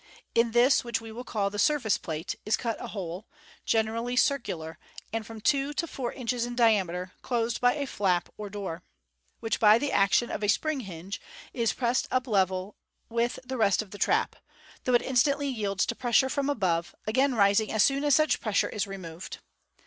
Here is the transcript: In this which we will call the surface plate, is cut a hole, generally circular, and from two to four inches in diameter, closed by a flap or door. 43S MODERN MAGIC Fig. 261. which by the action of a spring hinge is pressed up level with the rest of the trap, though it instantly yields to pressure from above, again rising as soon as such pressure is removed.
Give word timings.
In 0.33 0.49
this 0.49 0.83
which 0.83 0.99
we 0.99 1.11
will 1.11 1.23
call 1.23 1.51
the 1.51 1.59
surface 1.59 1.99
plate, 1.99 2.35
is 2.43 2.57
cut 2.57 2.75
a 2.83 2.87
hole, 2.87 3.27
generally 3.65 4.15
circular, 4.15 4.79
and 5.13 5.27
from 5.27 5.39
two 5.39 5.73
to 5.75 5.85
four 5.85 6.11
inches 6.11 6.43
in 6.43 6.55
diameter, 6.55 7.13
closed 7.21 7.61
by 7.61 7.75
a 7.75 7.85
flap 7.85 8.27
or 8.35 8.49
door. 8.49 8.77
43S 8.77 8.81
MODERN 8.81 8.81
MAGIC 8.81 8.81
Fig. 8.81 9.41
261. 9.41 9.41
which 9.41 9.59
by 9.61 9.77
the 9.77 9.91
action 9.91 10.31
of 10.31 10.43
a 10.43 10.47
spring 10.49 10.79
hinge 10.79 11.21
is 11.53 11.73
pressed 11.73 12.07
up 12.09 12.25
level 12.25 12.75
with 13.09 13.37
the 13.45 13.57
rest 13.57 13.83
of 13.83 13.91
the 13.91 13.99
trap, 13.99 14.35
though 14.85 14.95
it 14.95 15.03
instantly 15.03 15.47
yields 15.47 15.85
to 15.85 15.93
pressure 15.93 16.29
from 16.29 16.49
above, 16.49 16.95
again 17.05 17.35
rising 17.35 17.71
as 17.71 17.83
soon 17.83 18.03
as 18.03 18.15
such 18.15 18.41
pressure 18.41 18.69
is 18.69 18.87
removed. 18.87 19.37